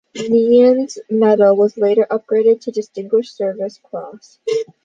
Nein's 0.15 0.97
medal 1.11 1.55
was 1.55 1.77
later 1.77 2.07
upgraded 2.09 2.59
to 2.61 2.71
the 2.71 2.77
Distinguished 2.81 3.35
Service 3.37 3.79
Cross. 3.83 4.39